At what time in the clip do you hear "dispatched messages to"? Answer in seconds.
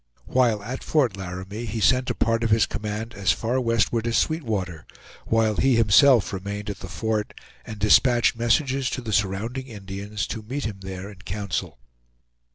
7.77-9.01